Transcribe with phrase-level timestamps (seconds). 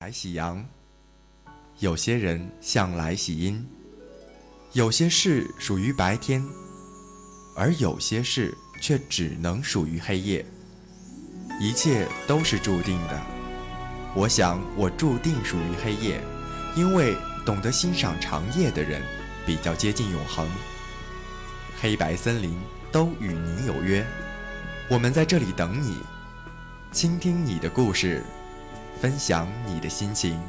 [0.00, 0.62] 来喜阳，
[1.78, 3.66] 有些人向来喜阴，
[4.74, 6.44] 有些事属于白天，
[7.56, 10.44] 而有些事却只能属于黑夜。
[11.58, 13.22] 一切都是注定的。
[14.14, 16.20] 我想，我注定属于黑夜，
[16.76, 17.16] 因为
[17.46, 19.02] 懂得欣赏长夜的人，
[19.46, 20.46] 比较接近永恒。
[21.80, 22.54] 黑白森林
[22.92, 24.06] 都与你有约，
[24.90, 25.96] 我们在这里等你，
[26.92, 28.22] 倾听你的故事。
[29.00, 30.40] 分享你的心情。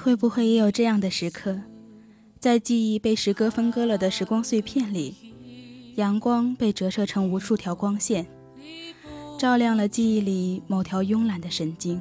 [0.00, 1.60] 会不会也有这样的时刻，
[2.40, 5.14] 在记忆被时隔分割了的时光碎片里，
[5.96, 8.26] 阳光被折射成无数条光线，
[9.38, 12.00] 照亮了记忆里某条慵懒的神经。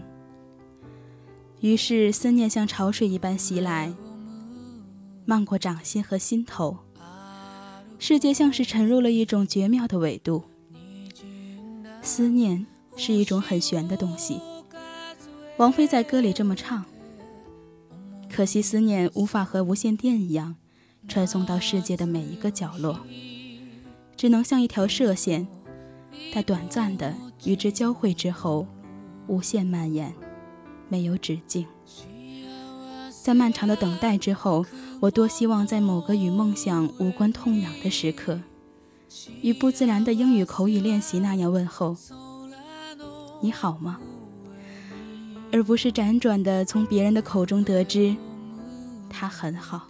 [1.59, 3.91] 于是思念像潮水一般袭来，
[5.25, 6.77] 漫过掌心和心头，
[7.99, 10.45] 世界像是沉入了一种绝妙的纬度。
[12.01, 14.39] 思念是一种很玄的东西，
[15.57, 16.85] 王菲在歌里这么唱。
[18.31, 20.55] 可惜思念无法和无线电一样，
[21.07, 22.99] 传送到世界的每一个角落，
[24.15, 25.47] 只能像一条射线，
[26.33, 28.65] 在短暂的与之交汇之后，
[29.27, 30.13] 无限蔓延，
[30.87, 31.65] 没有止境。
[33.21, 34.65] 在漫长的等待之后，
[35.01, 38.39] 我多希望在某个与梦想无关痛痒的时刻，
[39.41, 41.97] 与不自然的英语口语练习那样问候
[43.41, 43.99] ：“你好吗？”
[45.51, 48.15] 而不是辗转的从别人的口中得知，
[49.09, 49.87] 他很好。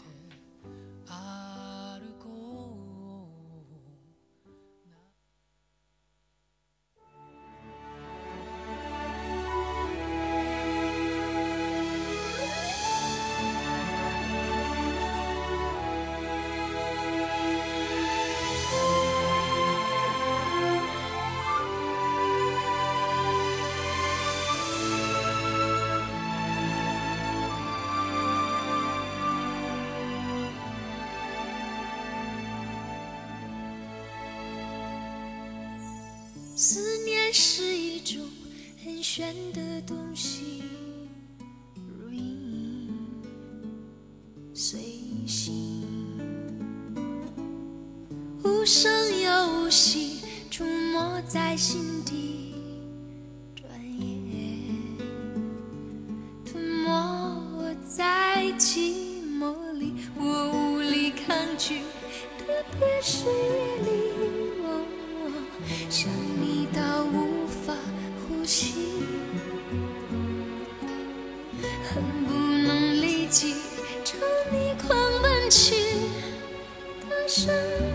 [77.29, 77.88] 大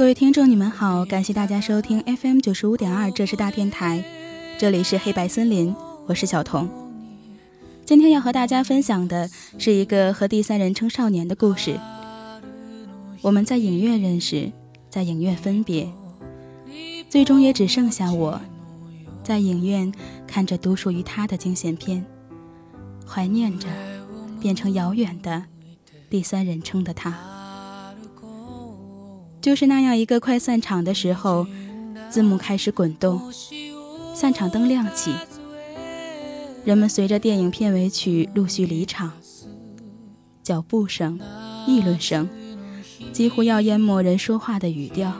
[0.00, 4.02] 各位听众，你们好，感谢大家收听 FM 九十五点二，这是大电台，
[4.58, 5.76] 这里是黑白森林，
[6.06, 6.66] 我是小童。
[7.84, 11.78] 今天要和大家分享的是一个和第三人称少年的故事。
[13.20, 14.50] 我们在影院认识，
[14.88, 15.86] 在影院分别，
[17.10, 18.40] 最终也只剩下我，
[19.22, 19.92] 在影院
[20.26, 22.02] 看着独属于他的惊险片，
[23.06, 23.68] 怀念着
[24.40, 25.44] 变成遥远的
[26.08, 27.29] 第三人称的他。
[29.40, 31.46] 就是那样一个快散场的时候，
[32.10, 33.20] 字幕开始滚动，
[34.14, 35.14] 散场灯亮起，
[36.64, 39.12] 人们随着电影片尾曲陆续离场，
[40.42, 41.18] 脚步声、
[41.66, 42.28] 议论声，
[43.12, 45.12] 几乎要淹没人说话的语调。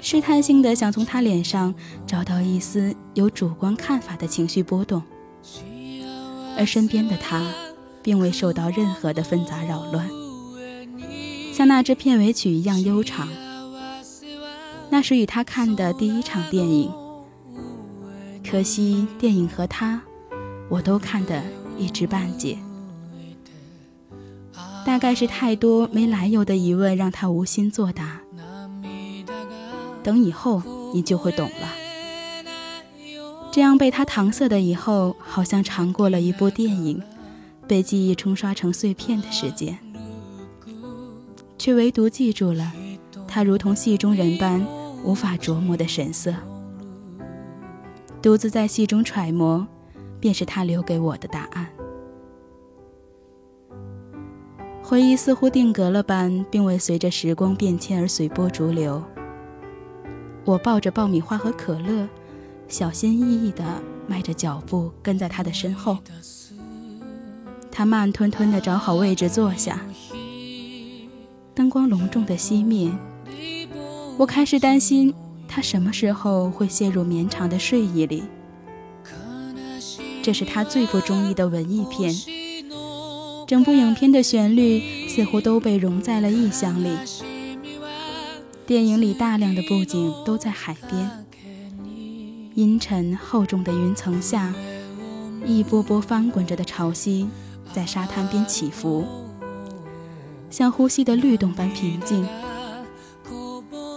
[0.00, 1.74] 试探性的想从他脸上
[2.06, 5.02] 找到一丝有主观看法的情绪波动，
[6.56, 7.44] 而身边的他，
[8.00, 10.08] 并未受到任何的纷杂扰乱。
[11.56, 13.26] 像那支片尾曲一样悠长。
[14.90, 16.92] 那是与他看的第一场电影，
[18.46, 20.02] 可惜电影和他，
[20.68, 21.42] 我都看得
[21.78, 22.58] 一知半解。
[24.84, 28.20] 大概是太多没来由的疑问让他无心作答。
[30.02, 31.72] 等以后你就会懂了。
[33.50, 37.02] 这样被他搪塞的以后，好像尝过了一部电影
[37.66, 39.78] 被记忆冲刷成碎片的时间。
[41.58, 42.72] 却唯独记住了
[43.26, 44.64] 他如同戏中人般
[45.04, 46.34] 无法琢磨的神色，
[48.22, 49.66] 独自在戏中揣摩，
[50.20, 51.66] 便是他留给我的答案。
[54.82, 59.02] 回忆似乎定格了般，并未随着时光变迁而随波逐流。
[60.44, 62.08] 我抱着爆米花和可乐，
[62.68, 63.64] 小心翼翼地
[64.06, 65.98] 迈着脚步跟在他的身后。
[67.70, 69.80] 他慢吞吞地找好位置坐下。
[71.76, 72.90] 光隆重的熄灭，
[74.16, 75.12] 我开始担心
[75.46, 78.22] 他什么时候会陷入绵长的睡意里。
[80.22, 82.14] 这是他最不中意的文艺片，
[83.46, 86.88] 整部影片的旋律似乎都被融在了意象里。
[88.64, 91.26] 电影里大量的布景都在海边，
[92.54, 94.54] 阴沉厚重的云层下，
[95.44, 97.26] 一波波翻滚着的潮汐
[97.74, 99.25] 在沙滩边起伏。
[100.56, 102.26] 像呼吸的律动般平静，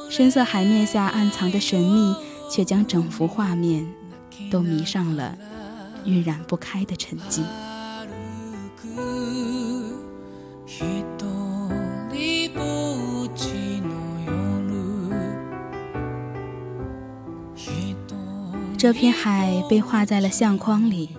[0.10, 2.14] 深色海面下暗藏的神秘，
[2.52, 3.88] 却将整幅画面
[4.52, 5.38] 都迷上了
[6.04, 7.44] 晕染不开的沉寂。
[18.78, 21.12] 这片海被画在了相框里，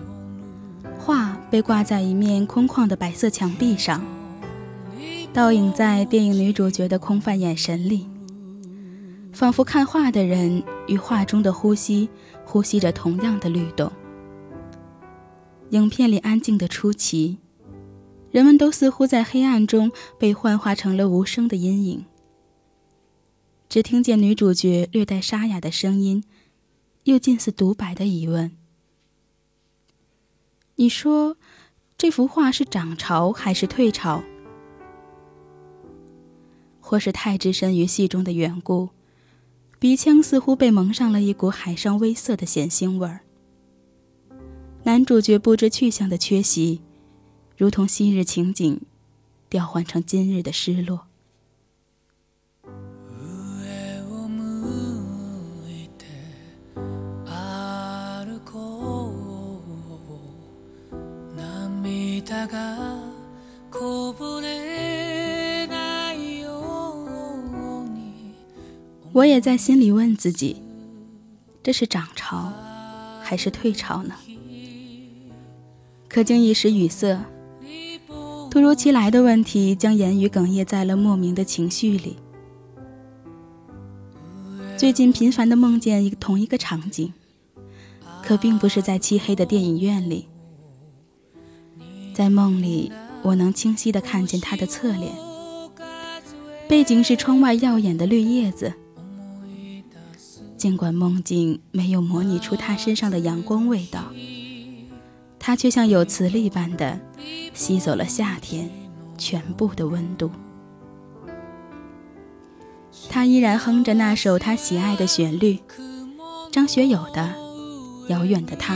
[0.99, 4.20] 画被挂在一面空旷的白色墙壁上。
[5.33, 8.05] 倒影在电影女主角的空泛眼神里，
[9.31, 12.09] 仿佛看画的人与画中的呼吸
[12.43, 13.89] 呼吸着同样的律动。
[15.69, 17.37] 影片里安静的出奇，
[18.29, 22.05] 人们都似乎在黑暗中被幻化成了无声的阴影。
[23.69, 26.25] 只听见女主角略带沙哑的声音，
[27.05, 28.51] 又近似独白的疑问
[30.75, 31.37] ：“你说，
[31.97, 34.21] 这幅画是涨潮还是退潮？”
[36.91, 38.89] 或是太置身于戏中的缘故，
[39.79, 43.21] 鼻腔似乎被蒙上了一股海上微涩的咸腥味儿。
[44.83, 46.81] 男主角不知去向的缺席，
[47.55, 48.81] 如同昔日情景，
[49.49, 51.07] 调换成今日的失落。
[69.13, 70.61] 我也在心里问自己：
[71.61, 72.53] 这是涨潮，
[73.21, 74.15] 还是退潮呢？
[76.07, 77.19] 可竟一时语塞，
[78.49, 82.15] 突如其来的问题将言语哽咽在了莫名的情绪里。
[84.77, 87.11] 最近频繁的梦见一个同一个场景，
[88.23, 90.27] 可并不是在漆黑的电影院里。
[92.13, 92.89] 在梦里，
[93.23, 95.13] 我能清晰的看见他的侧脸，
[96.69, 98.73] 背景是窗外耀眼的绿叶子。
[100.61, 104.13] 尽管梦境没有模拟出他身上的阳光味道，
[105.39, 106.99] 他却像有磁力般的
[107.51, 108.69] 吸走了夏天
[109.17, 110.29] 全部的温度。
[113.09, 115.57] 他依然哼着那首他喜爱的旋律，
[116.51, 117.33] 张学友的
[118.09, 118.75] 《遥远的他》。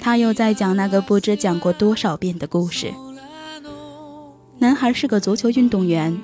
[0.00, 2.92] 他又在讲那个不知讲过多少遍的故事：
[4.58, 6.14] 男孩是个足球运动员，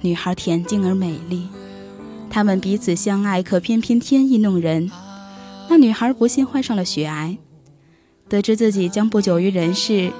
[0.00, 1.46] 女孩恬静而美丽。
[2.36, 4.90] 他们彼此相爱，可偏偏天意弄人。
[5.70, 7.38] 那女孩不幸患上了血癌，
[8.28, 10.12] 得知自己将不久于人世，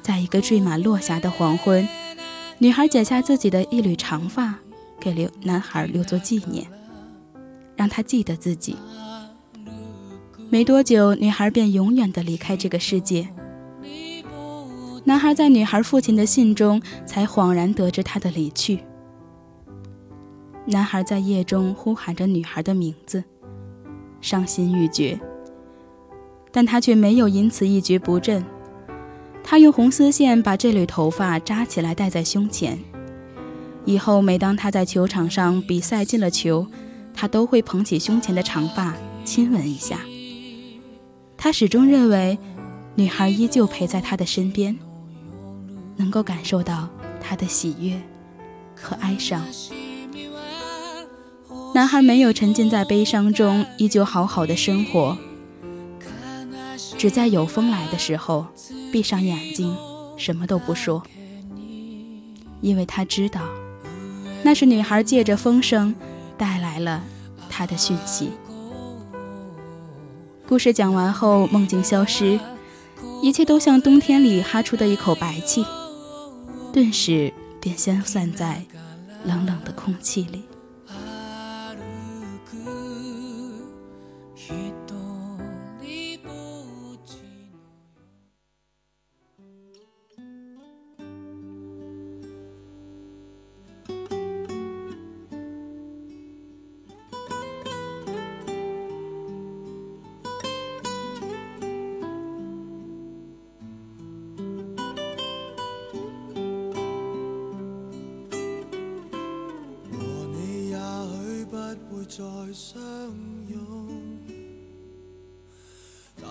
[0.00, 1.88] 在一个缀满落霞的黄昏，
[2.58, 4.54] 女孩剪下自己的一缕长发，
[5.00, 6.64] 给留男孩留作纪念，
[7.74, 8.76] 让他记得自己。
[10.50, 13.26] 没多久，女孩便永远的离开这个世界。
[15.02, 18.78] 男孩在女孩父亲的信中，才恍然得知她的离去。
[20.66, 23.22] 男孩在夜中呼喊着女孩的名字，
[24.20, 25.20] 伤心欲绝。
[26.50, 28.44] 但他却没有因此一蹶不振。
[29.42, 32.78] 他用红丝线把这缕头发扎起来戴在胸前。
[33.84, 36.66] 以后每当他在球场上比赛进了球，
[37.12, 38.94] 他都会捧起胸前的长发
[39.24, 40.00] 亲吻一下。
[41.36, 42.38] 他始终认为，
[42.94, 44.78] 女孩依旧陪在他的身边，
[45.96, 46.88] 能够感受到
[47.20, 48.00] 他的喜悦
[48.74, 49.44] 和哀伤。
[51.74, 55.18] 男孩没有沉浸在悲伤中，依旧好好的生活，
[56.96, 58.46] 只在有风来的时候
[58.92, 59.76] 闭上眼睛，
[60.16, 61.02] 什么都不说，
[62.60, 63.40] 因为他知道，
[64.44, 65.92] 那是女孩借着风声
[66.38, 67.02] 带来了
[67.50, 68.30] 他的讯息。
[70.46, 72.38] 故事讲完后，梦境消失，
[73.20, 75.66] 一切都像冬天里哈出的一口白气，
[76.72, 78.62] 顿时便消散在
[79.24, 80.44] 冷冷的空气里。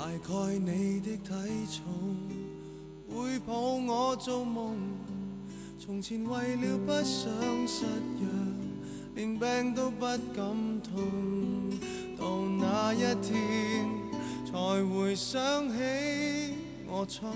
[0.04, 1.34] 大概你的体
[1.72, 2.18] 重
[3.08, 4.76] 会抱我做梦。
[5.80, 7.32] 从前为了不想
[7.66, 7.86] 失
[8.20, 8.28] 约，
[9.16, 10.06] 连病都不
[10.36, 11.72] 敢痛。
[12.18, 13.88] 到那一天
[14.46, 14.52] 才
[14.94, 16.54] 回想起
[16.86, 17.32] 我蠢，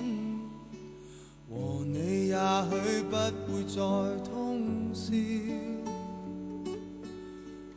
[1.49, 2.35] 和你也
[2.69, 3.15] 许不
[3.47, 3.79] 会再
[4.29, 5.13] 通宵。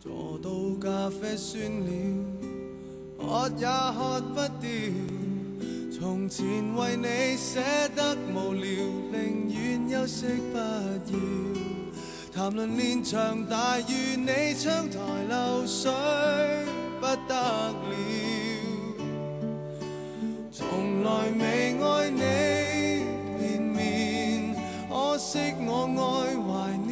[0.00, 2.39] 坐到咖啡酸了，
[3.30, 4.68] 喝也喝不掉。
[5.96, 6.44] 从前
[6.75, 7.60] 为你写
[7.94, 8.64] 得无聊，
[9.12, 11.14] 宁愿休息不要。
[12.34, 15.92] 谈论连场大雨，你窗台漏水
[17.00, 17.72] 不得了。
[20.50, 21.08] 从来
[21.38, 22.20] 未爱你
[23.38, 24.56] 连绵，
[24.88, 26.49] 可惜我爱怀
[26.84, 26.90] 念。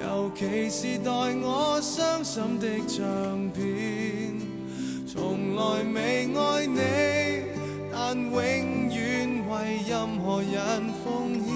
[0.00, 3.62] 尤其是待我伤心的唱片，
[5.54, 6.80] 从来未爱你，
[7.92, 8.34] 但永
[8.90, 11.46] 远为任何人奉献，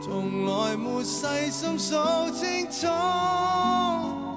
[0.00, 1.94] 从来没细心数
[2.32, 2.86] 清楚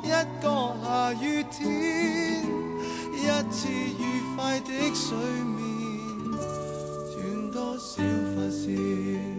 [0.04, 0.10] 一
[0.44, 2.44] 个下雨天，
[3.14, 3.18] 一
[3.50, 4.04] 次愉
[4.36, 5.16] 快的睡
[5.56, 5.58] 眠，
[7.16, 8.04] 断多少
[8.36, 9.39] 发线。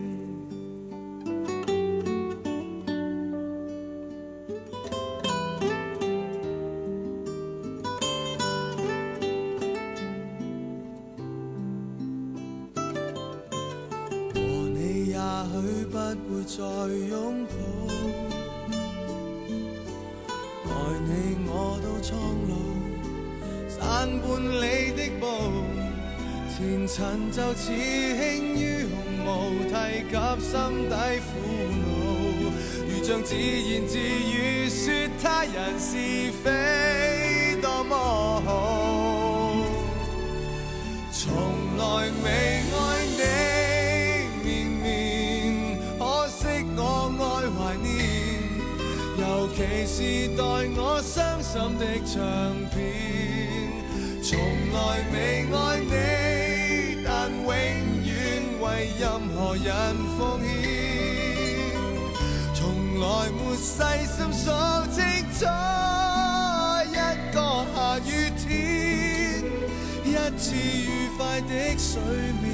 [26.87, 30.95] 尘就似轻于鸿毛提及心底
[31.27, 31.31] 苦
[31.81, 31.85] 恼
[32.89, 37.97] 如像自言自语说他人是非多么
[38.45, 39.21] 好。
[41.13, 41.33] 从
[41.77, 42.81] 来未爱
[43.19, 43.23] 你
[44.43, 46.81] 绵绵可惜我
[47.21, 47.89] 爱怀念
[49.19, 50.43] 尤其是代
[50.77, 52.21] 我伤心的唱
[52.71, 52.79] 片
[54.23, 54.39] 从
[54.73, 54.79] 来
[55.13, 56.10] 未爱你
[59.51, 59.67] 何人
[60.17, 60.47] 奉献。
[62.55, 64.47] 从来没细心数
[64.95, 65.03] 清
[65.35, 65.41] 楚
[66.87, 66.95] 一
[67.35, 67.37] 个
[67.75, 69.43] 下雨天，
[70.05, 70.07] 一
[70.39, 72.01] 次愉快的睡
[72.41, 72.47] 眠，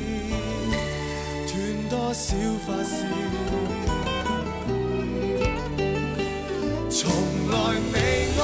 [1.47, 1.55] 断
[1.91, 2.35] 多少
[2.67, 2.97] 发线。
[6.89, 6.97] 从
[7.51, 7.55] 来
[7.93, 7.95] 未
[8.41, 8.43] 爱，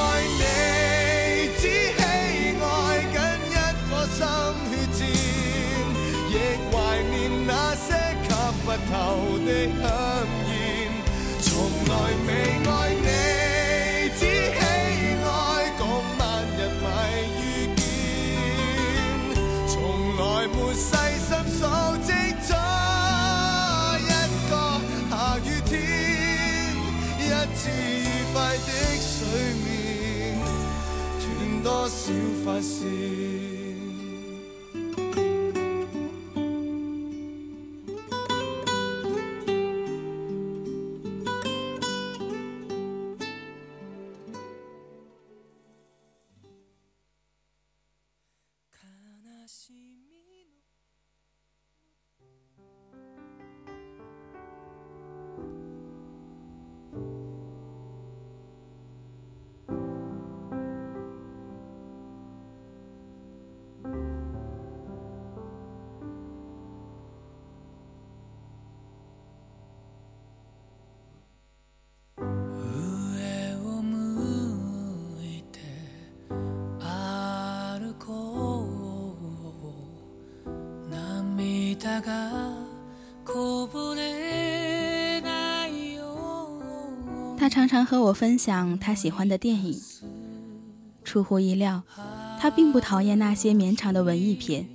[31.83, 32.13] 多少
[32.45, 33.32] 发线。
[87.53, 89.79] 常常和我分享他喜欢的电影。
[91.05, 91.83] 出乎意料，
[92.41, 94.67] 他并不讨厌那些绵长的文艺片。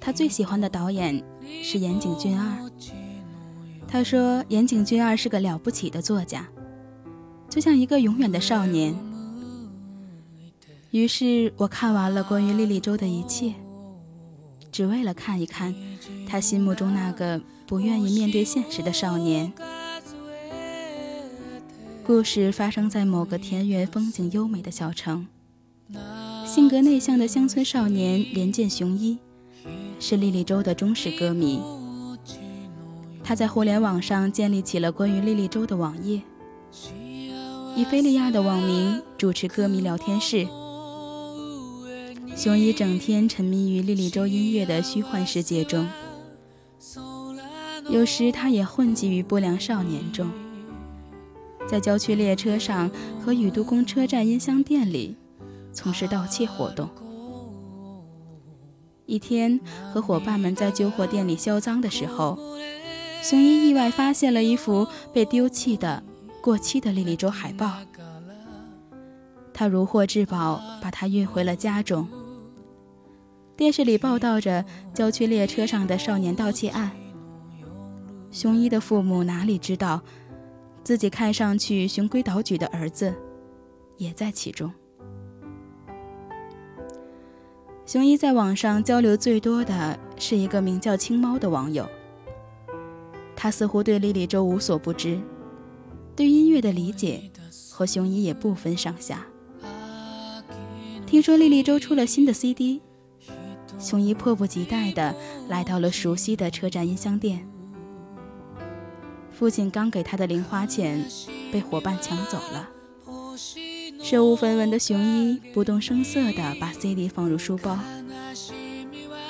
[0.00, 1.22] 他最喜欢的导演
[1.62, 2.68] 是岩井俊二。
[3.86, 6.48] 他说，岩井俊二是个了不起的作家，
[7.48, 8.98] 就像一个永远的少年。
[10.90, 13.54] 于是我看完了关于莉莉周的一切，
[14.72, 15.72] 只为了看一看
[16.26, 19.52] 他心目中那个不愿意面对现实的少年。
[22.08, 25.26] 故事发生在某个田园风景优美的小城。
[26.46, 29.18] 性格内向的乡村少年连见雄一，
[30.00, 31.60] 是莉莉周的忠实歌迷。
[33.22, 36.22] 他在互联网上建立起了关于莉莉周的网页，
[37.76, 40.48] 以菲利亚的网名主持歌迷聊天室。
[42.34, 45.86] 雄一整天沉迷于莉莉周音乐的虚幻世界中，
[47.90, 50.26] 有时他也混迹于不良少年中。
[51.68, 52.90] 在郊区列车上
[53.22, 55.14] 和宇都宫车站音箱店里
[55.72, 56.88] 从事盗窃活动。
[59.04, 59.60] 一天，
[59.92, 62.38] 和伙伴们在旧货店里销赃的时候，
[63.22, 66.02] 雄一意外发现了一幅被丢弃的
[66.42, 67.74] 过期的莉莉周海报。
[69.52, 72.08] 他如获至宝，把它运回了家中。
[73.56, 76.92] 电视里报道着郊区列车上的少年盗窃案。
[78.30, 80.02] 雄一的父母哪里知道？
[80.88, 83.14] 自己看上去循规蹈矩的儿子，
[83.98, 84.72] 也在其中。
[87.84, 91.86] 熊一在网上交流最多的是一个名叫青猫的网友。
[93.36, 95.20] 他似乎对莉莉周无所不知，
[96.16, 97.30] 对音乐的理解
[97.70, 99.26] 和熊一也不分上下。
[101.04, 102.80] 听说莉莉周出了新的 CD，
[103.78, 105.14] 熊一迫不及待地
[105.50, 107.46] 来到了熟悉的车站音箱店。
[109.38, 111.06] 父亲刚给他的零花钱
[111.52, 112.68] 被伙伴抢走了，
[114.02, 117.78] 身无分文的雄一不动声色地把 CD 放入书包，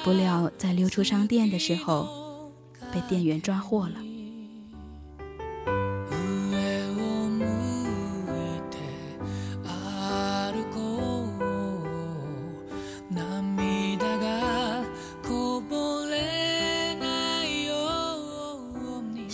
[0.02, 2.50] 不料在溜出商店的时候
[2.90, 4.07] 被店员抓获了。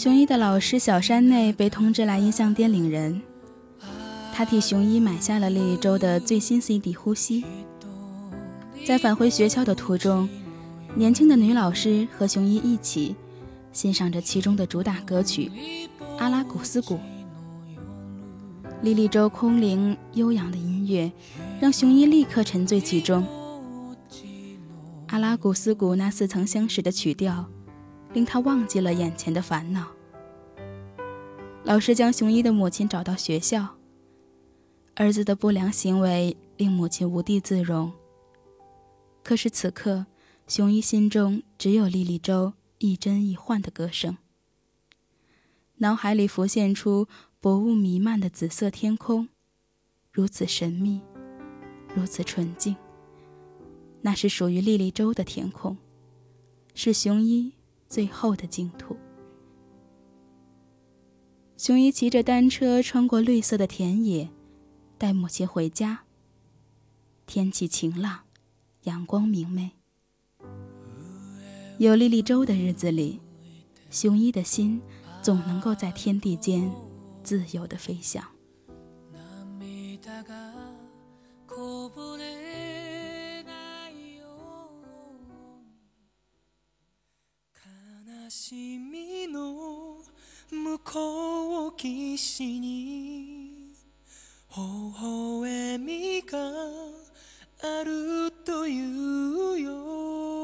[0.05, 3.23] うに雄一的老师小山内被通知来音像店领人，
[4.35, 7.43] 他替雄一买下了莉莉周的最新 CD《呼吸》。
[8.87, 10.29] 在返回学校的途中，
[10.95, 13.17] 年轻的女老师和雄一一起
[13.73, 15.51] 欣赏着其中的主打歌曲
[16.19, 16.97] 《阿拉古斯谷》。
[18.83, 21.11] 莉莉周空灵悠扬的音乐
[21.59, 23.27] 让雄一立刻沉醉其中。
[25.07, 27.47] 阿拉古斯谷那似曾相识的曲调，
[28.13, 29.87] 令他忘记了眼前的烦恼。
[31.65, 33.77] 老师将雄一的母亲找到学校，
[34.97, 37.91] 儿子的不良行为令母亲无地自容。
[39.23, 40.05] 可是此刻，
[40.47, 44.19] 雄一心中只有莉莉周亦真亦幻的歌声。
[45.77, 47.09] 脑海里浮现出
[47.41, 49.31] 薄雾弥漫的紫色天空，
[50.13, 51.01] 如此神秘，
[51.95, 52.77] 如此纯净。
[54.03, 55.79] 那是属于莉莉周的天空，
[56.75, 57.55] 是雄一
[57.89, 58.95] 最后的净土。
[61.64, 64.30] 雄一骑着单车穿过绿色的田野，
[64.98, 66.04] 带母亲回家。
[67.26, 68.22] 天气晴朗，
[68.84, 69.72] 阳光明媚。
[71.78, 73.20] 有莉莉周的日子里，
[73.92, 74.82] 雄一的心
[75.22, 76.72] 总能够在天地间
[77.24, 78.24] 自由的飞翔。
[79.60, 80.54] 涙が
[81.48, 84.26] こぼれないよ
[84.72, 84.88] う
[85.28, 85.60] に
[87.54, 90.02] 悲しみの
[90.55, 93.75] 向こう岸に
[94.57, 94.63] 微
[95.01, 96.39] 笑みが
[97.61, 100.44] あるというよ。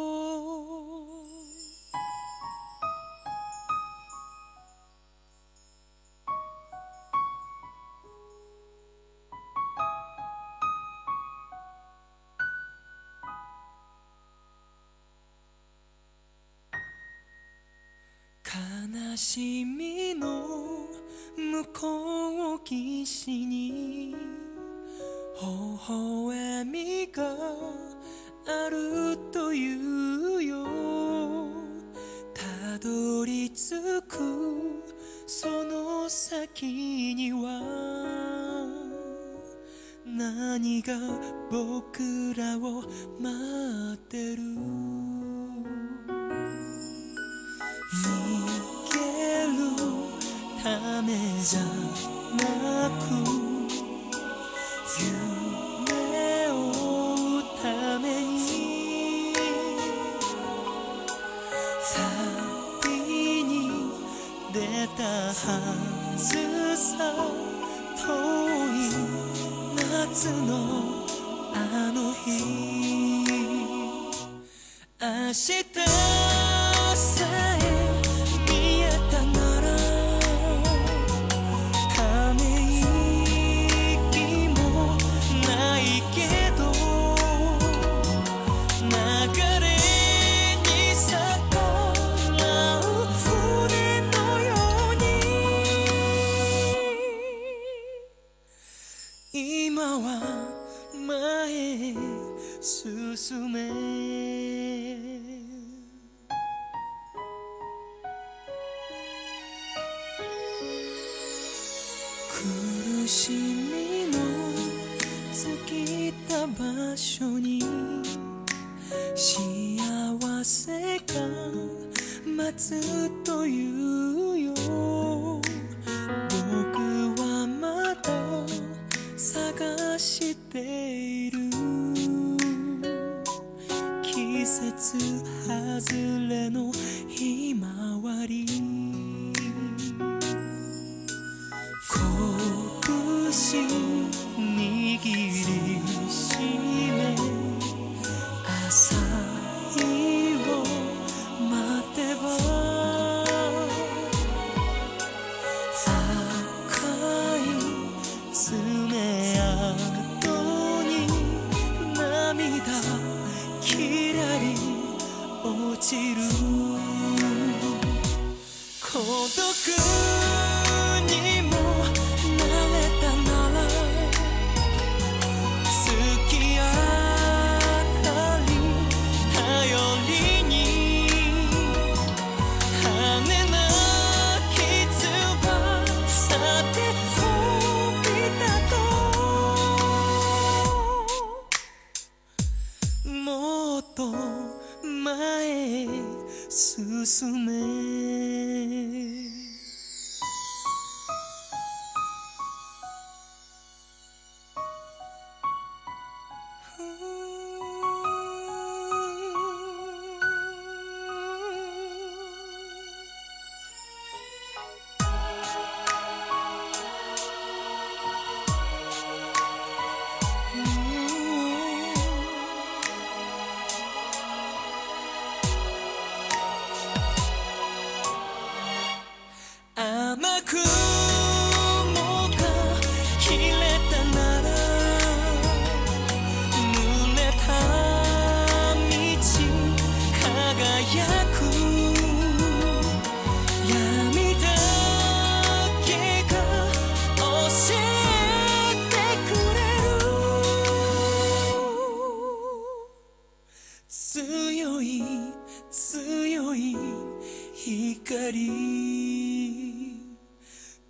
[18.53, 20.45] 悲しみの
[21.37, 24.17] 向こう岸に
[25.41, 25.47] 微
[25.89, 27.23] 笑みが
[28.47, 29.77] あるとい
[30.37, 30.67] うよ。
[32.35, 34.19] たどり着く
[35.29, 37.63] その先には
[40.05, 40.99] 何が
[41.53, 42.83] 僕らを
[43.21, 45.00] 待ってる？
[50.63, 51.61] ためじゃ
[52.37, 53.03] なく
[55.01, 57.65] 夢を追うた
[57.99, 59.33] めに
[62.83, 63.51] 旅に
[64.53, 64.59] 出
[64.99, 65.33] たは
[66.19, 66.91] ずさ
[67.97, 68.05] 遠
[68.75, 68.93] い
[69.79, 71.07] 夏の
[71.55, 71.57] あ
[71.95, 72.29] の日
[75.01, 75.80] 明日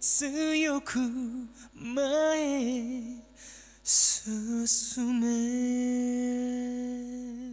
[0.01, 0.99] 強く
[1.75, 3.03] 前へ
[3.85, 7.50] 進め。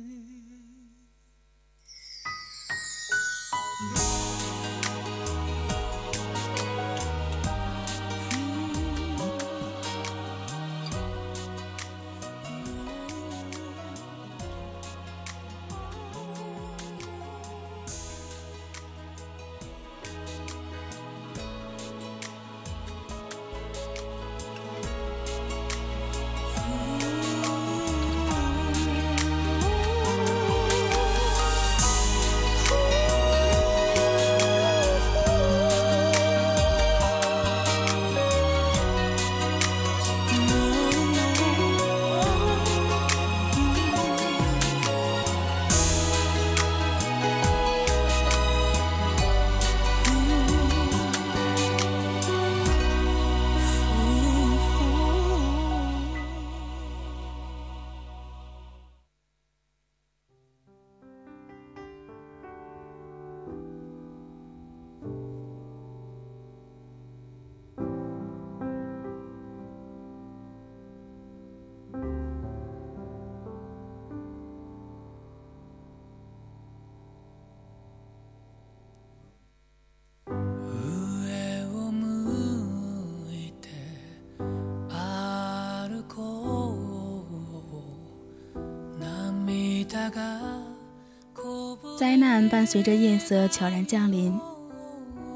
[91.98, 94.38] 灾难伴随着夜色悄然降临。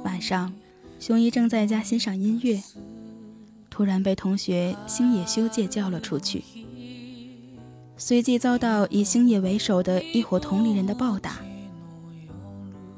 [0.03, 0.53] 晚上，
[0.99, 2.61] 雄一正在家欣赏音乐，
[3.69, 6.43] 突然被同学星野修介叫了出去，
[7.97, 11.39] 随即遭到以星野为首的一伙同龄人的暴打。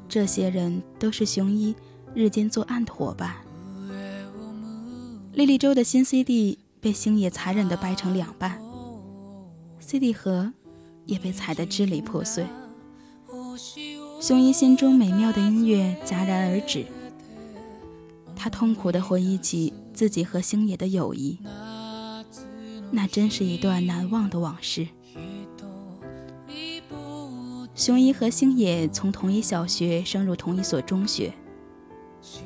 [0.08, 1.74] 这些人都是雄一
[2.14, 3.34] 日间作案的伙伴。
[5.32, 8.62] 莉莉周的新 CD 被星野残忍地掰成两半
[9.80, 10.52] ，CD 盒
[11.06, 12.46] 也被踩得支离破碎。
[14.20, 16.86] 雄一心中美妙的音乐戛然而止，
[18.34, 21.38] 他痛苦地回忆起自己和星野的友谊，
[22.90, 24.88] 那真是一段难忘的往事。
[27.74, 31.34] 雄一和星野从同一小学升入同一所中学，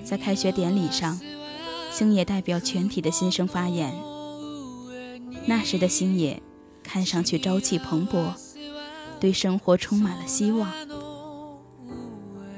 [0.03, 1.21] 在开学典礼上，
[1.93, 3.95] 星野代表全体的新生发言。
[5.47, 6.43] 那时的星野
[6.83, 8.33] 看上去朝气蓬勃，
[9.21, 10.71] 对生活充满了希望。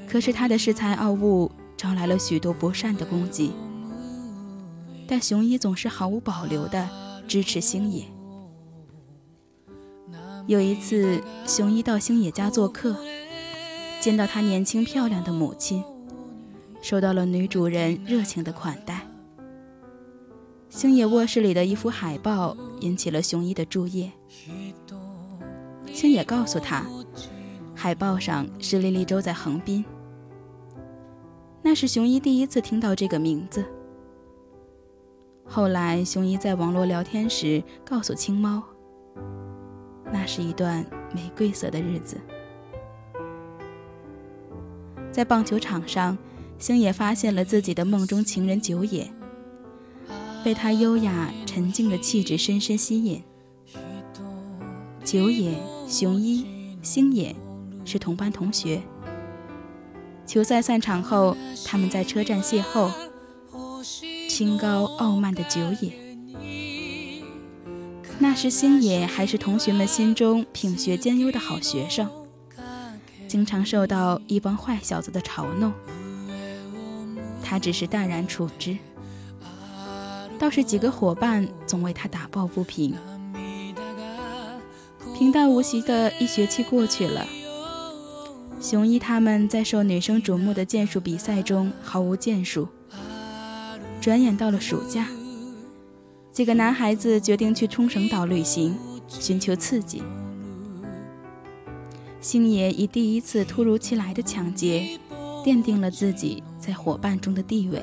[0.09, 3.53] 可是他的恃才傲物招来了许多不善的攻击，
[5.07, 6.88] 但雄一总是毫无保留地
[7.29, 8.05] 支持星野。
[10.46, 12.96] 有一次，雄一到星野家做客，
[14.01, 15.85] 见到他年轻漂亮的母亲，
[16.83, 19.07] 受到了女主人热情的款待。
[20.68, 24.11] 星野卧室里的一幅海报引起了雄一的注意。
[25.92, 26.85] 星野告诉他，
[27.74, 29.85] 海报上是莉莉周在横滨。
[31.62, 33.64] 那是雄一第一次听到这个名字。
[35.44, 38.62] 后来，雄一在网络聊天时告诉青猫。
[40.12, 42.16] 那是一段玫瑰色的日子。
[45.12, 46.16] 在棒球场上，
[46.59, 49.11] 星野发现了自己的梦中情人九野，
[50.44, 53.22] 被他优雅沉静的气质深深吸引。
[55.04, 55.54] 九野、
[55.88, 56.46] 雄一、
[56.82, 57.34] 星野
[57.84, 58.82] 是同班同学。
[60.26, 62.90] 球赛散场后，他们在车站邂逅。
[64.28, 65.92] 清高傲慢的九野。
[68.18, 72.08] 那时星野还是同学们心中品学兼优的好学生，
[73.26, 75.72] 经常受到一帮坏小子的嘲弄。
[77.42, 78.76] 他只是淡然处之，
[80.38, 82.94] 倒是几个伙伴总为他打抱不平。
[85.20, 87.26] 平淡无奇的一学期过去了，
[88.59, 92.66] 雄一他们在受女生瞩目的剑术比赛中毫无建树。
[94.00, 95.09] 转眼到了暑假。
[96.33, 98.74] 几个男孩子决定去冲绳岛旅行，
[99.09, 100.02] 寻求刺激。
[102.22, 104.98] 星野以第一次突如其来的抢劫，
[105.44, 107.83] 奠定了自己在伙伴中的地位。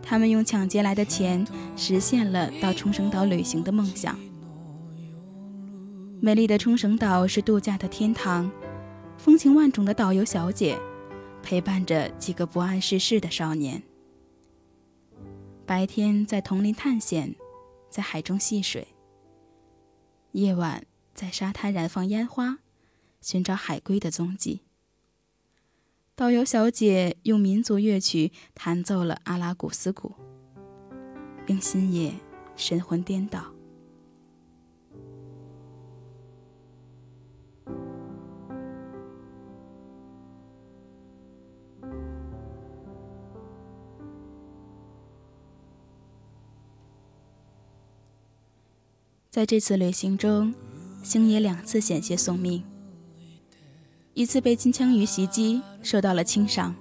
[0.00, 1.44] 他们用抢劫来的钱，
[1.76, 4.16] 实现了到冲绳岛旅行的梦想。
[6.24, 8.48] 美丽的冲绳岛是度假的天堂，
[9.18, 10.78] 风情万种的导游小姐，
[11.42, 13.82] 陪伴着几个不谙世事的少年。
[15.66, 17.34] 白天在丛林探险，
[17.90, 18.86] 在海中戏水；
[20.30, 22.58] 夜晚在沙滩燃放烟花，
[23.20, 24.60] 寻找海龟的踪迹。
[26.14, 30.14] 导游小姐用民族乐曲弹奏了阿拉古斯鼓，
[31.46, 32.14] 令星野
[32.54, 33.51] 神魂颠倒。
[49.32, 50.52] 在这次旅行中，
[51.02, 52.62] 星野两次险些送命。
[54.12, 56.74] 一次被金枪鱼袭击，受到了轻伤；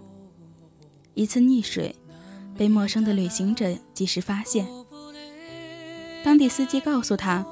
[1.13, 1.95] 一次溺水，
[2.57, 4.67] 被陌生的旅行者及时发现。
[6.25, 7.45] 当地司机告诉他，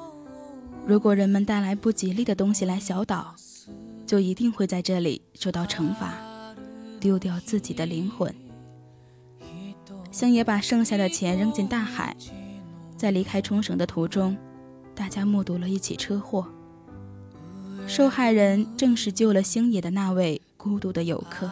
[0.85, 3.33] 如果人们带来不吉利的东西来小岛，
[4.05, 6.13] 就一定会在这里受到惩罚，
[6.99, 8.35] 丢掉自己的灵魂。
[10.11, 12.17] 星野把剩下的钱扔进大海，
[12.97, 14.35] 在离开冲绳的途中。
[14.99, 16.45] 大家目睹了一起车祸，
[17.87, 21.49] 受害人正是救了星野的那位孤独的游客。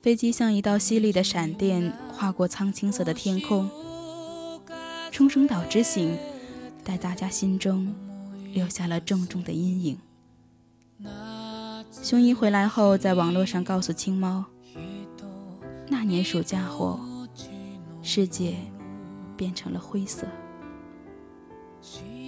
[0.00, 3.68] 飞机像一道犀利的闪电划过苍青色的天空，
[5.10, 6.16] 冲绳岛之行
[6.84, 7.92] 在大家心中
[8.54, 9.98] 留下了重重的阴影。
[12.00, 14.44] 雄一回来后，在网络上告诉青猫，
[15.88, 17.00] 那年暑假后，
[18.04, 18.54] 世界
[19.36, 20.28] 变成了灰色。
[21.82, 22.19] She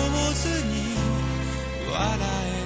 [0.00, 0.96] 上手に
[1.92, 2.18] 笑
[2.56, 2.59] え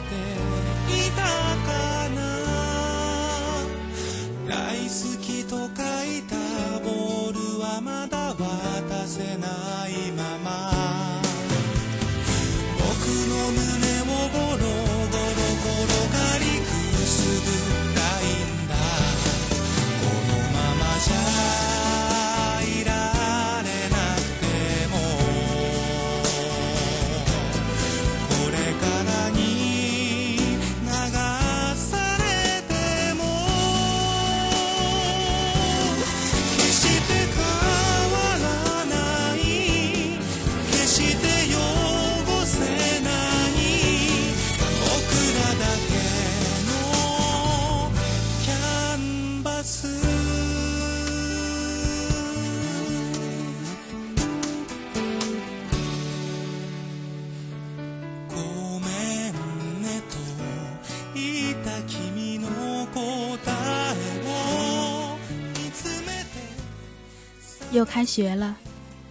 [67.84, 68.56] 开学了，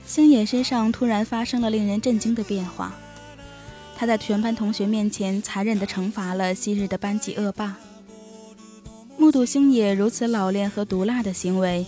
[0.05, 2.93] 星野身上突然发生了令人震惊的变化。
[3.95, 7.77] 他在全班同学面前残忍地惩罚了昔日的班级恶霸。
[9.17, 11.85] 目睹星野如此老练和毒辣的行为，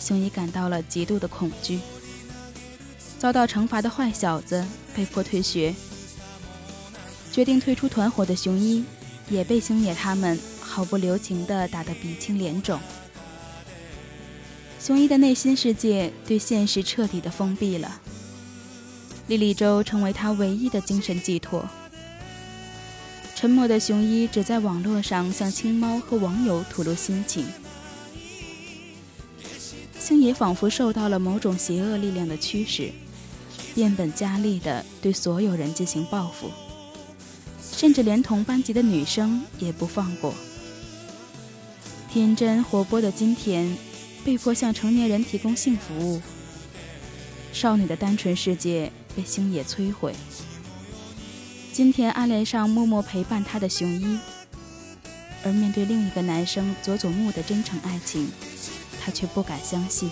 [0.00, 1.80] 雄一感到了极度的恐惧。
[3.18, 4.64] 遭到惩罚的坏小子
[4.94, 5.74] 被迫退学，
[7.30, 8.84] 决定退出团伙的雄一
[9.28, 12.80] 也被星野他们毫不留情地打得鼻青脸肿。
[14.84, 18.00] 雄一的内心世界对现实彻底的封闭了。
[19.28, 21.64] 莉莉周成为他唯一的精神寄托。
[23.36, 27.46] 沉默的雄一只在网络上向青猫和网友吐露心情。
[30.00, 32.90] 星野仿佛受到了某种邪恶力量的驱使，
[33.76, 36.50] 变本加厉地对所有人进行报复，
[37.72, 40.34] 甚至连同班级的女生也不放过。
[42.12, 43.76] 天真活泼的金田。
[44.24, 46.22] 被迫向成年人提供性服务，
[47.52, 50.14] 少女的单纯世界被星野摧毁。
[51.72, 54.18] 金田暗恋上默默陪伴她的雄一，
[55.44, 58.30] 而面对另一个男生佐佐木的真诚爱情，
[59.00, 60.10] 他却不敢相信。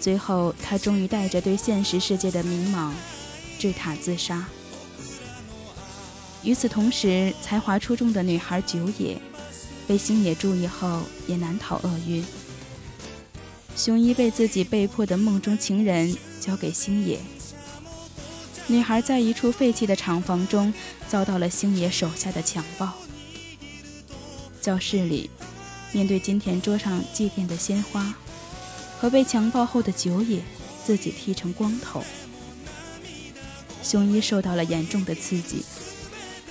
[0.00, 2.92] 最后，他终于带着对现实世界的迷茫，
[3.58, 4.46] 坠塔自杀。
[6.42, 9.20] 与此同时，才华出众的女孩久野。
[9.86, 12.24] 被星野注意后，也难逃厄运。
[13.76, 17.20] 雄一被自己被迫的梦中情人交给星野，
[18.66, 20.72] 女孩在一处废弃的厂房中
[21.06, 22.92] 遭到了星野手下的强暴。
[24.60, 25.30] 教室里，
[25.92, 28.14] 面对金田桌上祭奠的鲜花
[28.98, 30.40] 和被强暴后的久野
[30.84, 32.02] 自己剃成光头，
[33.82, 35.64] 雄一受到了严重的刺激。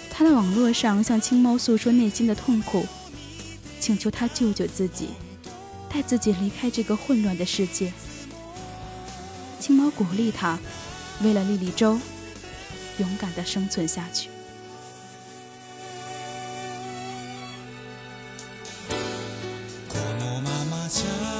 [0.09, 2.85] 他在网络上向青猫诉说内心的痛苦，
[3.79, 5.09] 请求他救救自己，
[5.89, 7.91] 带自己离开这个混乱的世界。
[9.59, 10.59] 青猫鼓励他。
[11.23, 11.97] 为了莉莉周，
[12.97, 14.29] 勇敢的生存下去。
[20.89, 21.34] 雄一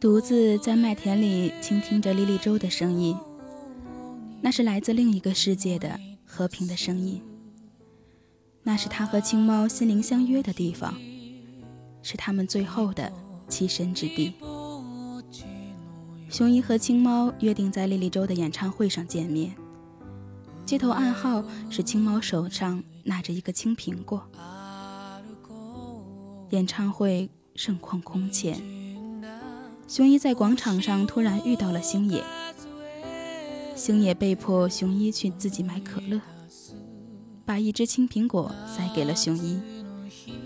[0.00, 3.16] 独自在麦田里倾听着莉莉周的声音，
[4.40, 7.20] 那是来自另一个世界的和平的声音。
[8.62, 10.94] 那是他和青猫心灵相约的地方，
[12.00, 13.12] 是他们最后的
[13.48, 14.34] 栖身之地。
[16.30, 19.56] 雄一和青猫约定在莉莉周的演唱会上见面，
[20.64, 24.22] 街头暗号是青猫手上拿着一个青苹果。
[26.50, 28.62] 演唱会盛况空前。
[29.88, 32.22] 雄一在广场上突然遇到了星野，
[33.74, 36.20] 星野被迫雄一去自己买可乐，
[37.46, 39.58] 把一只青苹果塞给了雄一，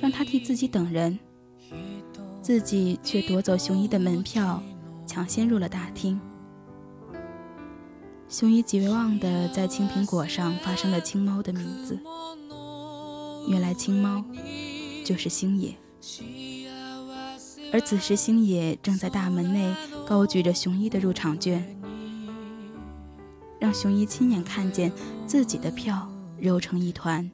[0.01, 1.18] 让他替自己等人，
[2.40, 4.62] 自己却夺走雄一的门票，
[5.09, 6.20] 抢先入了大厅。
[8.28, 11.99] 雄一绝望地在青苹果上发生了青猫的名字，
[13.49, 14.24] 原来青猫
[15.05, 15.74] 就是星野。
[17.73, 19.75] 而此时，星野正在大门内
[20.07, 21.66] 高举着雄一的入场券，
[23.59, 24.93] 让雄一亲眼看见
[25.27, 26.07] 自己的票
[26.39, 27.31] 揉成一团，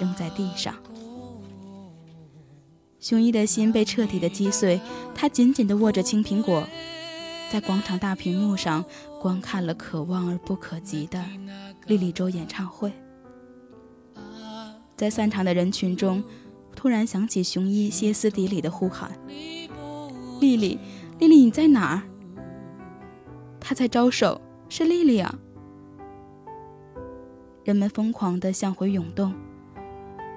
[0.00, 0.74] 扔在地上。
[2.98, 4.80] 雄一的心被彻底的击碎，
[5.14, 6.66] 他紧紧地握着青苹果，
[7.52, 8.84] 在广场大屏幕上
[9.22, 11.24] 观看了可望而不可及的
[11.86, 12.92] 莉莉周演唱会。
[14.96, 16.24] 在散场的人群中。
[16.84, 19.10] 突然想起雄一歇斯底里的呼喊
[20.38, 20.78] ：“丽丽，
[21.18, 22.02] 丽丽，你在哪儿？”
[23.58, 25.34] 他在招手，是丽丽啊！
[27.64, 29.32] 人们疯狂地向回涌动，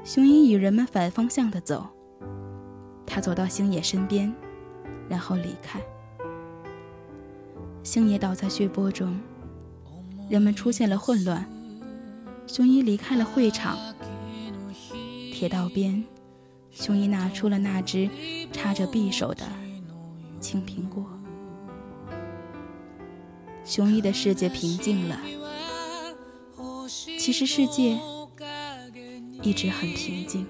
[0.06, 1.86] 雄一与人们反方向的走。
[3.06, 4.34] 他走到星野身边，
[5.10, 5.82] 然后离开。
[7.84, 9.20] 星野倒在血泊中，
[10.30, 11.46] 人们出现了混乱。
[12.48, 13.78] 雄一离开了会场，
[15.34, 16.02] 铁道边。
[16.80, 18.08] 雄一拿出了那只
[18.52, 19.44] 插着匕首的
[20.40, 21.04] 青苹果。
[23.66, 25.20] 雄一的世界平静了。
[27.18, 28.00] 其实世界
[29.42, 30.46] 一直很平静。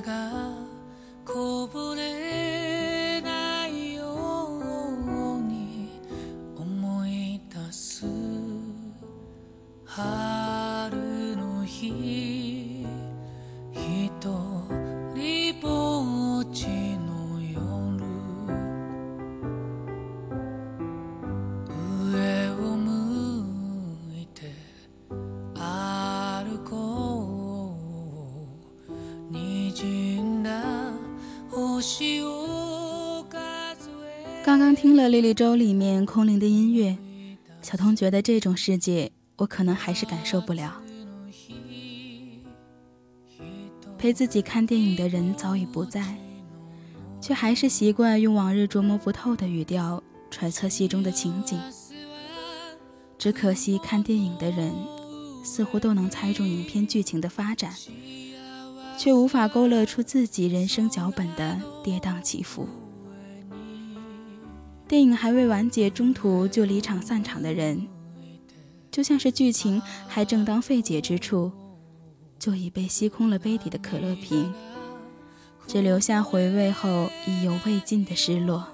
[0.00, 0.47] が
[34.80, 36.96] 听了《莉莉周》里面空灵的音乐，
[37.60, 40.80] 小童觉得这种世界我可能还是感受不了。
[43.98, 46.14] 陪自己看电影的人早已不在，
[47.20, 50.00] 却还是习惯用往日琢磨不透的语调
[50.30, 51.58] 揣测戏中的情景。
[53.18, 54.72] 只可惜看电影的人
[55.42, 57.74] 似乎都能猜中影片剧情的发展，
[58.96, 62.68] 却无法勾勒出自己人生脚本的跌宕起伏。
[64.88, 67.86] 电影还未完结，中途就离场散场的人，
[68.90, 71.52] 就像是剧情还正当费解之处，
[72.38, 74.50] 就已被吸空了杯底的可乐瓶，
[75.66, 78.66] 只留下回味后意犹未尽的失落。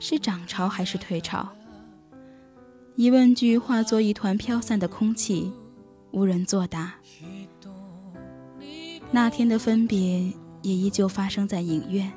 [0.00, 1.48] 是涨潮还是退潮？
[2.96, 5.52] 疑问句化作一团飘散的空气，
[6.10, 6.94] 无人作答。
[9.12, 10.32] 那天的分别
[10.62, 12.12] 也依旧发生在影院。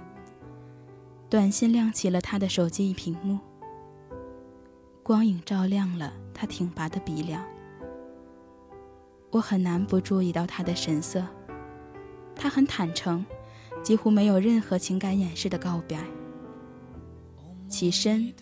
[1.29, 3.37] 短信亮起了他的手机屏幕，
[5.03, 7.45] 光影照亮了他挺拔的鼻梁。
[9.31, 11.25] 我很难不注意到他的神色，
[12.33, 13.25] 他很坦诚，
[13.83, 16.01] 几乎没有任何情感掩饰的告白。
[17.67, 18.33] 起身，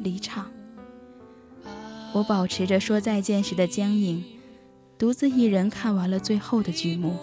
[0.00, 0.50] 离场。
[2.12, 4.24] 我保持着说再见时的僵硬，
[4.98, 7.16] 独自一人看完了最后的剧目。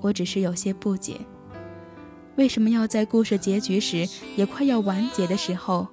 [0.00, 1.20] 我只是有些不解。
[2.38, 5.88] 为什么要在故事结局时，也快要完结的时候，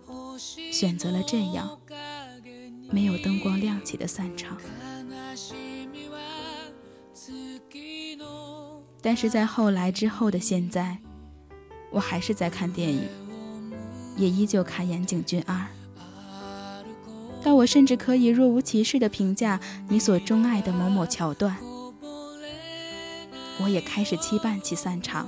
[0.71, 1.79] 选择了这样
[2.91, 4.55] 没有灯光亮起的散场？
[9.01, 10.99] 但是在后来之后的现在，
[11.89, 13.09] 我还是在看电影，
[14.15, 15.55] 也依旧看《岩井俊二》。
[17.43, 21.57] 但我甚至可以若无其事地评价你所钟爱的某某桥段。
[23.59, 25.27] 我也开始期盼其散场。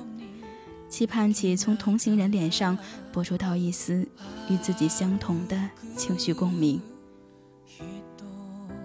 [0.90, 2.78] 期盼起从同行人脸上
[3.12, 4.08] 播出到一丝
[4.50, 6.82] 与自己相同的情绪共鸣。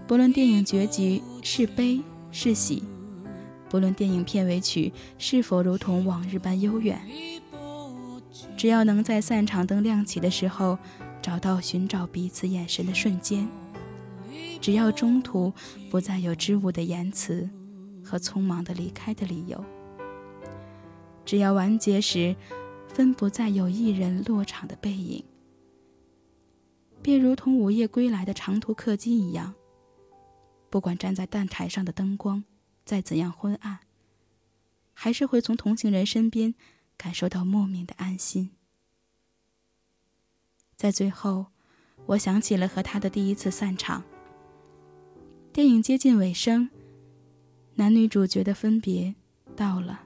[0.07, 2.01] 不论电影结局是悲
[2.31, 2.83] 是喜，
[3.71, 7.01] 不论电影片尾曲是否如同往日般悠远，
[8.57, 10.77] 只要能在散场灯亮起的时候
[11.23, 13.49] 找到寻找彼此眼神的瞬间，
[14.61, 15.53] 只要中途
[15.89, 17.49] 不再有支吾的言辞
[18.05, 19.65] 和匆忙的离开的理由。
[21.25, 22.35] 只要完结时，
[22.89, 25.25] 分不再有一人落场的背影，
[27.01, 29.55] 便如同午夜归来的长途客机一样。
[30.69, 32.45] 不管站在站台上的灯光
[32.85, 33.81] 再怎样昏暗，
[34.93, 36.55] 还是会从同行人身边
[36.97, 38.51] 感受到莫名的安心。
[40.77, 41.47] 在最后，
[42.07, 44.03] 我想起了和他的第一次散场。
[45.53, 46.71] 电影接近尾声，
[47.75, 49.15] 男女主角的分别
[49.55, 50.02] 到了。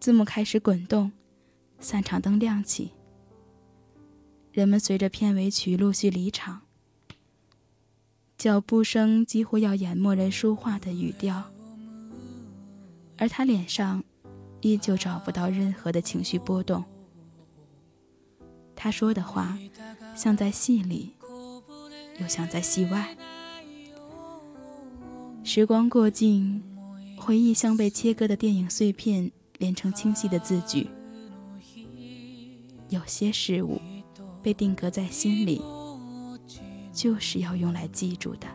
[0.00, 1.10] 字幕开始滚动，
[1.80, 2.92] 散场灯亮起。
[4.52, 6.62] 人们随着片尾曲陆续离场，
[8.36, 11.50] 脚步声几乎要淹没人说话的语调，
[13.16, 14.02] 而他脸上
[14.60, 16.84] 依旧找不到任何的情绪波动。
[18.76, 19.58] 他说的话，
[20.14, 21.12] 像在戏里，
[22.20, 23.16] 又像在戏外。
[25.42, 26.62] 时光过境，
[27.16, 29.32] 回忆像被切割的电影碎片。
[29.58, 30.88] 连成清晰的字句。
[32.88, 33.80] 有些事物
[34.42, 35.60] 被定格在心里，
[36.92, 38.48] 就是要用来记住的。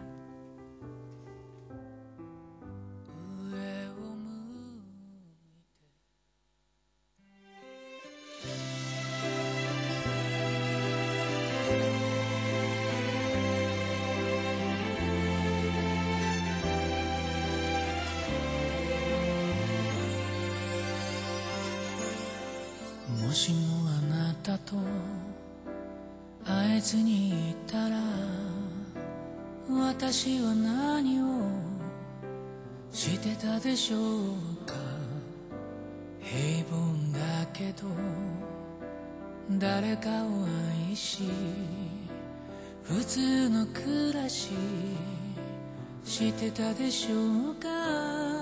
[26.93, 27.97] 会えずにいたら
[29.67, 31.25] 私は何を
[32.91, 34.75] してたでしょうか。
[36.21, 37.19] 平凡だ
[37.51, 37.87] けど
[39.57, 40.45] 誰かを
[40.89, 41.23] 愛し
[42.83, 44.51] 普通の暮らし
[46.05, 48.32] してたでしょうか。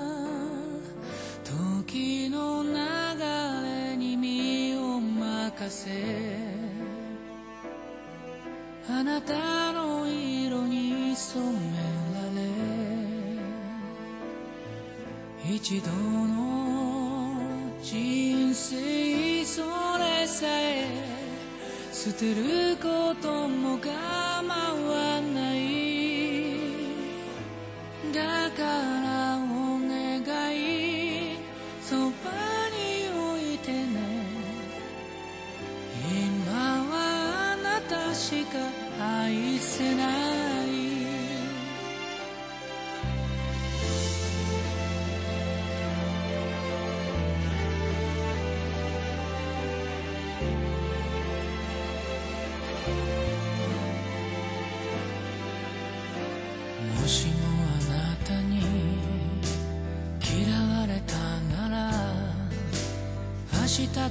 [8.93, 11.57] あなたの色に染め
[12.13, 12.19] ら
[15.49, 17.37] れ一度の
[17.81, 19.61] 人生そ
[19.97, 20.85] れさえ
[21.93, 25.50] 捨てることも構わない。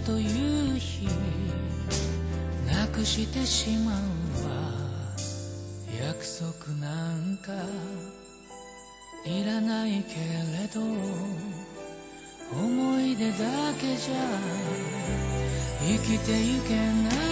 [0.07, 1.07] という日
[2.67, 3.95] なくしてしまう
[4.49, 4.61] わ
[6.03, 7.53] 約束なんか
[9.27, 10.81] いらないけれど
[12.53, 13.37] 思い出だ
[13.79, 14.15] けじゃ
[15.81, 17.30] 生きていけない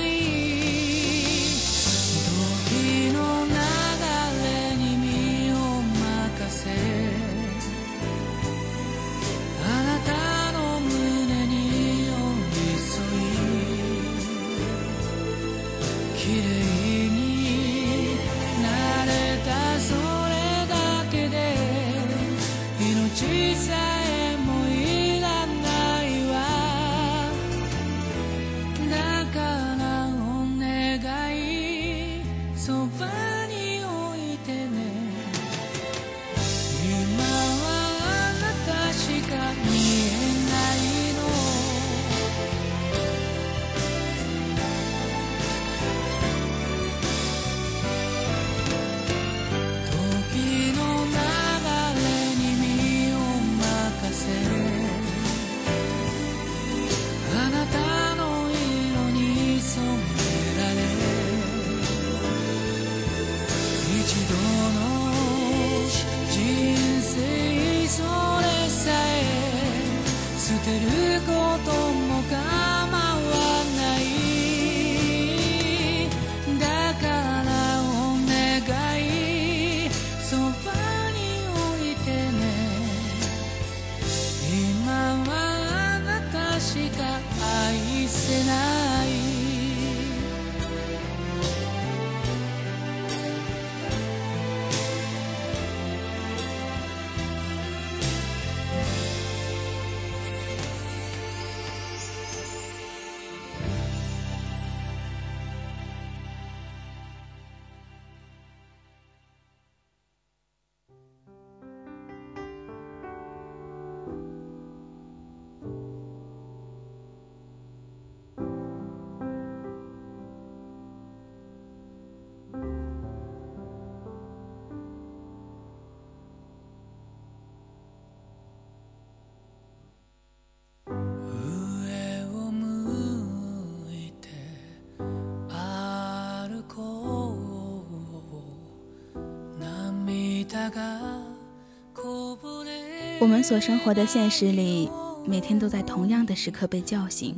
[143.21, 144.89] 我们所生活的现实里，
[145.27, 147.35] 每天都在同样的时刻被叫醒，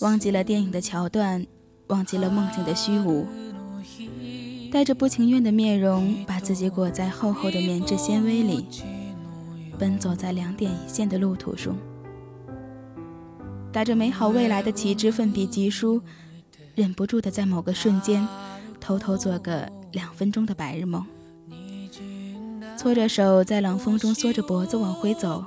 [0.00, 1.46] 忘记了电影的桥段，
[1.86, 3.24] 忘记了梦境的虚无，
[4.72, 8.66] 带着不情愿的面容，把自己裹在厚厚的棉质纤维里，
[9.78, 11.76] 奔走在两点一线的路途中，
[13.72, 16.02] 打着美好未来的旗帜，奋笔疾书，
[16.74, 18.26] 忍不住的在某个瞬间，
[18.80, 21.06] 偷偷做个两分钟的白日梦。
[22.86, 25.44] 搓着手，在冷风中缩着脖子往回走，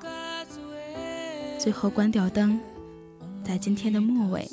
[1.58, 2.60] 最后关掉灯，
[3.46, 4.46] 在今天的末尾，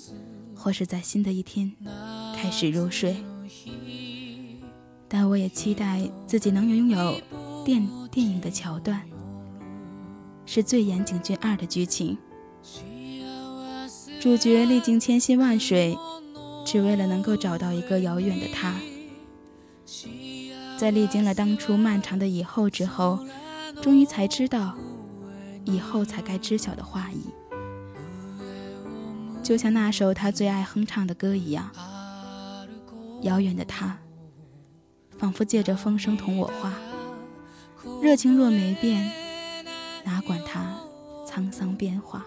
[0.55, 1.73] 或是在新的一天
[2.37, 3.17] 开始入睡。
[5.09, 7.21] 但我也期待自己能拥有
[7.65, 9.03] 电电影的桥段，
[10.45, 12.17] 是最严警郡二的剧情。
[14.21, 15.99] 主角历经千辛万水，
[16.65, 18.77] 只为了能够找到一个遥远的他。
[20.79, 23.19] 在历经了当初漫长的以后之后，
[23.81, 24.75] 终于才知道，
[25.65, 27.31] 以后才该知晓的话意。
[29.43, 31.71] 就像那首他最爱哼唱的歌一样，
[33.23, 33.97] 遥远的他，
[35.17, 36.75] 仿佛借着风声同我话，
[38.03, 39.11] 热情若没变，
[40.05, 40.79] 哪管他
[41.27, 42.27] 沧桑变化。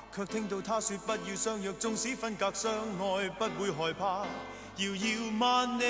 [0.13, 4.25] 却听到他说不要相约，纵使分隔相爱，不会害怕。
[4.77, 5.83] 遥遥万里，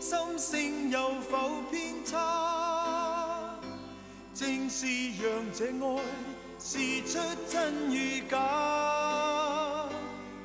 [0.00, 3.58] 心声有否偏差？
[4.32, 6.02] 正是让这爱
[6.60, 7.18] 试出
[7.50, 8.38] 真与假。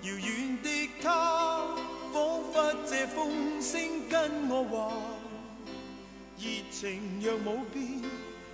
[0.02, 1.68] 遥远的他，
[2.12, 3.80] 仿佛借风声
[4.10, 4.92] 跟我话，
[6.40, 8.02] 热情若无变。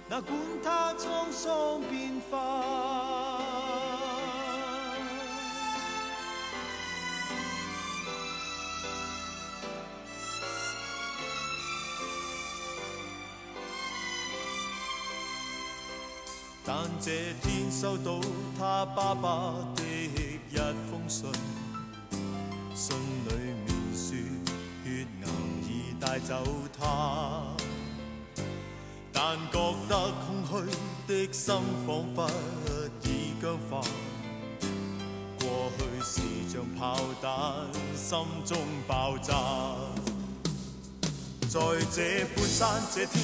[0.09, 3.36] 哪管它沧桑变化。
[16.99, 17.11] 这
[17.43, 18.19] 天收到
[18.57, 20.57] 他爸爸的一
[20.89, 21.29] 封信，
[22.73, 24.17] 信里面说
[24.83, 25.29] 血癌
[25.63, 26.43] 已带走
[26.79, 27.55] 他。
[29.13, 30.65] 但覺得空虛
[31.07, 32.31] 的心彷彿
[33.03, 33.81] 已僵化，
[35.39, 36.21] 過去是
[36.51, 39.35] 像炮彈，心中爆炸。
[41.47, 42.01] 在這
[42.35, 43.21] 半山這天，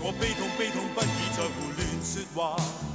[0.00, 1.04] 我悲痛悲痛不已
[1.34, 2.93] 在胡亂說話。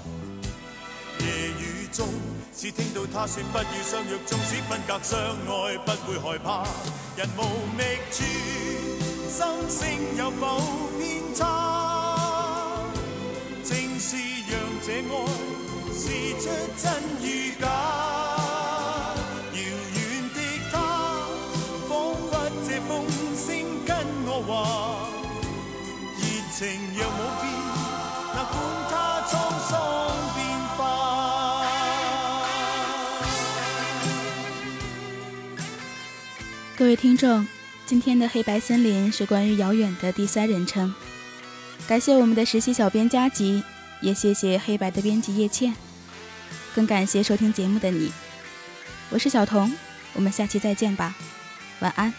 [1.90, 2.08] 夜雨中，
[2.56, 6.64] 只聽到他说不要相约，纵使分隔相爱，不会害怕。
[7.16, 7.42] 人无
[7.76, 8.24] 觅处，
[9.30, 10.62] 心聲有否
[10.98, 12.84] 偏差？
[13.64, 14.16] 正是
[14.50, 15.28] 让这爱
[15.94, 16.10] 试
[16.40, 16.92] 出真
[17.24, 17.89] 与假。
[36.90, 37.48] 各位听众，
[37.86, 40.92] 今天的黑白森林是关于遥远的第三人称。
[41.88, 43.64] 感谢我们的实习小编加吉。
[44.02, 45.76] 也谢谢黑白的编辑叶倩，
[46.74, 48.12] 更感谢收听节目的你，
[49.12, 49.72] 我是小童，
[50.14, 51.14] 我们下期再见吧，
[51.82, 52.12] 晚安。